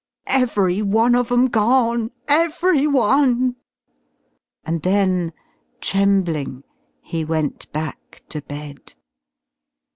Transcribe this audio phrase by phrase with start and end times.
[0.25, 3.55] "Every one of 'em gone every one!"
[4.65, 5.31] And then,
[5.79, 6.63] trembling,
[7.03, 8.95] he went back to bed.